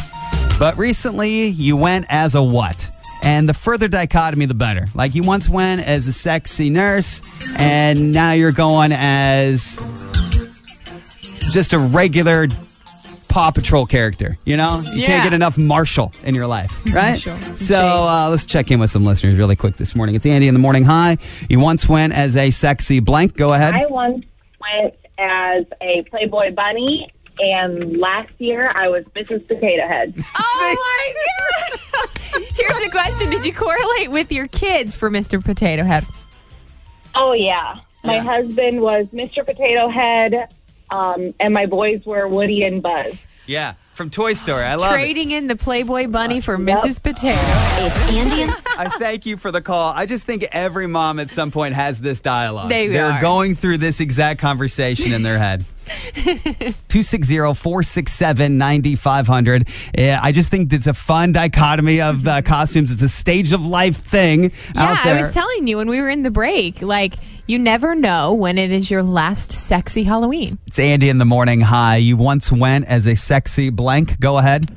but 0.61 0.79
recently 0.79 1.49
you 1.49 1.76
went 1.76 2.07
as 2.09 2.37
a 2.37 2.43
what? 2.43 2.88
And 3.23 3.49
the 3.49 3.55
further 3.55 3.88
dichotomy, 3.88 4.47
the 4.47 4.55
better. 4.55 4.87
Like 4.95 5.14
you 5.17 5.23
once 5.23 5.49
went 5.49 5.85
as 5.87 6.07
a 6.07 6.12
sexy 6.12 6.71
nurse, 6.71 7.21
and 7.57 8.12
now 8.12 8.33
you're 8.33 8.52
going 8.52 8.93
as 8.93 9.79
just 11.50 11.73
a 11.73 11.79
regular 11.79 12.47
Paw 13.29 13.50
Patrol 13.52 13.87
character. 13.87 14.38
You 14.45 14.57
know, 14.57 14.83
you 14.95 15.00
Yeah. 15.02 15.07
can't 15.07 15.25
get 15.25 15.33
enough 15.35 15.57
Marshall 15.59 16.12
in 16.25 16.35
your 16.35 16.47
life, 16.47 16.83
right? 16.95 17.25
Marshall. 17.26 17.57
So 17.57 17.76
uh, 17.79 18.29
let's 18.31 18.45
check 18.45 18.71
in 18.71 18.81
with 18.81 18.90
some 18.90 19.05
listeners 19.05 19.37
really 19.38 19.57
quick 19.57 19.76
this 19.76 19.95
morning. 19.95 20.14
It's 20.14 20.26
Andy 20.26 20.49
in 20.49 20.55
the 20.55 20.61
morning. 20.61 20.85
Hi. 20.85 21.17
You 21.49 21.61
once 21.61 21.88
went 21.88 22.12
as 22.12 22.37
a 22.37 22.50
sexy 22.50 23.00
blank. 23.00 23.37
Go 23.37 23.52
ahead. 23.52 23.75
I 23.75 23.87
once 23.88 24.25
went 24.61 24.95
as 25.19 25.64
a 25.83 26.02
Playboy 26.11 26.55
bunny, 26.55 27.12
and 27.40 27.99
last 27.99 28.30
year 28.38 28.70
I 28.75 28.88
was 28.88 29.04
Mrs. 29.16 29.47
Potato 29.49 29.87
Head. 29.87 30.14
Oh 30.37 30.76
my 30.76 31.14
god! 31.14 32.09
Here's 32.56 32.87
a 32.87 32.90
question: 32.90 33.30
Did 33.30 33.44
you 33.44 33.52
correlate 33.52 34.11
with 34.11 34.30
your 34.30 34.47
kids 34.49 34.94
for 34.94 35.11
Mr. 35.11 35.42
Potato 35.44 35.82
Head? 35.85 36.04
Oh 37.14 37.32
yeah, 37.32 37.80
my 38.04 38.18
husband 38.18 38.80
was 38.80 39.09
Mr. 39.09 39.44
Potato 39.44 39.88
Head, 39.88 40.49
um, 40.90 41.35
and 41.40 41.52
my 41.52 41.66
boys 41.66 42.04
were 42.06 42.28
Woody 42.28 42.62
and 42.62 42.82
Buzz. 42.82 43.26
yeah, 43.47 43.75
from 43.94 44.11
Toy 44.11 44.35
Story. 44.35 44.62
I 44.64 44.76
love 44.76 44.92
it. 44.92 44.94
Trading 44.94 45.30
in 45.32 45.47
the 45.49 45.56
Playboy 45.56 46.06
bunny 46.06 46.40
for 46.40 46.56
Mrs. 46.56 47.02
Potato. 47.02 47.40
It's 47.85 47.99
Andy 48.12 48.42
and 48.42 48.52
I 48.78 48.88
thank 48.99 49.26
you 49.26 49.37
for 49.37 49.50
the 49.50 49.61
call. 49.61 49.92
I 49.92 50.06
just 50.06 50.25
think 50.25 50.44
every 50.52 50.87
mom 50.87 51.18
at 51.18 51.30
some 51.30 51.50
point 51.50 51.75
has 51.75 52.00
this 52.00 52.20
dialogue. 52.20 52.68
They 52.68 52.87
They're 52.88 53.12
are. 53.12 53.20
going 53.20 53.54
through 53.56 53.78
this 53.78 54.00
exact 54.00 54.40
conversation 54.40 55.12
in 55.12 55.23
their 55.23 55.38
head. 55.38 55.64
260-467-9500. 56.88 59.68
Yeah, 59.97 60.20
I 60.23 60.32
just 60.32 60.50
think 60.50 60.73
it's 60.73 60.87
a 60.87 60.94
fun 60.94 61.32
dichotomy 61.32 62.00
of 62.00 62.26
uh, 62.26 62.42
costumes. 62.42 62.90
It's 62.90 63.02
a 63.02 63.09
stage 63.09 63.52
of 63.52 63.64
life 63.64 63.97
thing 63.97 64.44
Yeah, 64.75 64.92
out 64.92 65.04
there. 65.04 65.16
I 65.16 65.23
was 65.23 65.35
telling 65.35 65.66
you 65.66 65.76
when 65.76 65.88
we 65.88 66.00
were 66.00 66.09
in 66.09 66.23
the 66.23 66.30
break, 66.30 66.82
like 66.82 67.14
you 67.47 67.59
never 67.59 67.94
know 67.94 68.35
when 68.35 68.59
it 68.59 68.70
is 68.70 68.90
your 68.90 69.02
last 69.02 69.52
sexy 69.52 70.04
Halloween. 70.04 70.59
it's 70.68 70.78
Andy 70.78 71.09
in 71.09 71.18
the 71.18 71.25
morning. 71.25 71.61
Hi. 71.62 71.97
You 71.97 72.16
once 72.16 72.52
went 72.52 72.87
as 72.87 73.06
a 73.06 73.16
sexy 73.16 73.70
blank. 73.70 74.20
Go 74.20 74.38
ahead. 74.38 74.70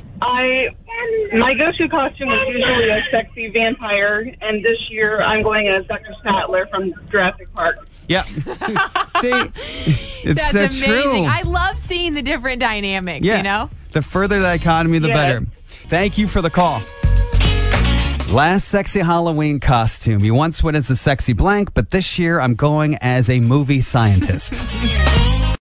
I 1.34 1.38
my 1.38 1.54
go-to 1.56 1.88
costume 1.90 2.32
is 2.32 2.40
usually 2.48 2.90
a 2.90 3.02
sexy 3.12 3.50
vampire, 3.50 4.32
and 4.42 4.64
this 4.64 4.78
year 4.90 5.22
I'm 5.22 5.42
going 5.42 5.68
as 5.68 5.86
Dr. 5.88 6.14
Sattler 6.24 6.68
from 6.68 6.94
Jurassic 7.12 7.52
Park. 7.54 7.88
Yeah. 8.08 8.22
See, 8.24 9.32
it's 10.26 10.52
That's 10.52 10.52
so 10.52 10.60
amazing. 10.66 10.84
true. 11.02 11.24
I 11.24 11.42
love 11.44 11.78
seeing 11.80 12.14
the 12.14 12.22
different 12.22 12.60
dynamics, 12.60 13.26
Yeah. 13.26 13.38
you 13.38 13.44
know? 13.44 13.70
The 13.92 14.02
further 14.02 14.40
the 14.40 14.54
economy, 14.54 15.00
the 15.00 15.08
Yeah. 15.08 15.14
better. 15.14 15.46
Thank 15.88 16.18
you 16.18 16.28
for 16.28 16.42
the 16.42 16.50
call. 16.50 16.82
Last 18.32 18.68
sexy 18.68 19.00
Halloween 19.02 19.60
costume. 19.60 20.24
You 20.24 20.34
once 20.34 20.64
went 20.64 20.76
as 20.78 20.90
a 20.90 20.96
sexy 20.96 21.34
blank, 21.34 21.74
but 21.74 21.92
this 21.92 22.18
year 22.18 22.40
I'm 22.40 22.56
going 22.56 22.98
as 23.02 23.30
a 23.30 23.40
movie 23.40 23.82
scientist. 23.82 24.60